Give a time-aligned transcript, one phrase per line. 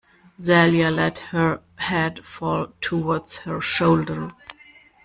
[0.39, 4.31] Celia let her head fall towards her shoulder.